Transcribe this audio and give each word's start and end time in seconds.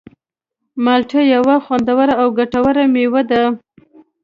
مالټه 0.83 1.21
یوه 1.35 1.55
خوندوره 1.65 2.13
او 2.21 2.27
ګټوره 2.37 2.83
مېوه 2.93 3.21
ده. 3.31 3.43